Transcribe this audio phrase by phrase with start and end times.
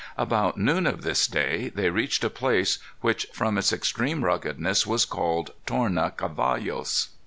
[0.17, 5.05] About noon of this day they reached a place which from its extreme ruggedness was
[5.05, 7.09] called Torna Cavallos.